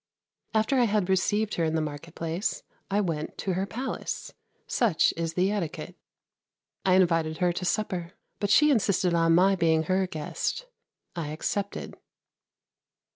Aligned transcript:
After 0.55 0.79
I 0.79 0.85
had 0.85 1.09
received 1.09 1.53
her 1.53 1.63
in 1.63 1.75
the 1.75 1.79
market 1.79 2.15
place, 2.15 2.63
I 2.89 3.01
went 3.01 3.37
to 3.37 3.53
her 3.53 3.67
palace. 3.67 4.33
Such 4.65 5.13
is 5.15 5.35
the 5.35 5.51
etiquette. 5.51 5.95
I 6.83 6.95
invited 6.95 7.37
her 7.37 7.53
to 7.53 7.65
supper; 7.65 8.13
but 8.39 8.49
she 8.49 8.71
insisted 8.71 9.13
on 9.13 9.35
my 9.35 9.55
being 9.55 9.83
her 9.83 10.07
guest. 10.07 10.65
I 11.15 11.27
accepted. 11.27 11.97